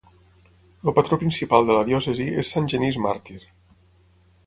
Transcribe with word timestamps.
El 0.91 0.95
patró 0.95 1.19
principal 1.25 1.69
de 1.69 1.77
la 1.81 1.85
diòcesi 1.91 2.29
és 2.45 2.53
sant 2.57 2.73
Genís 2.75 3.01
màrtir. 3.09 3.41